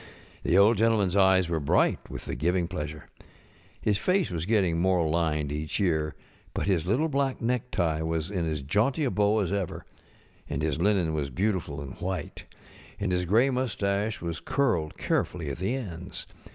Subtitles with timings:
[0.41, 3.07] The Old GentlemanŌĆÖs eyes were bright with the giving pleasure.
[3.81, 6.15] His face was getting more lined each year,
[6.55, 9.85] but his little black necktie was in as jaunty a bow as ever,
[10.49, 12.45] and his linen was beautiful and white,
[12.99, 16.25] and his gray mustache was curled carefully at the ends.